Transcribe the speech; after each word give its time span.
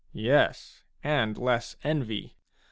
Yes, 0.13 0.81
and 1.03 1.37
less 1.37 1.75
envy. 1.83 2.35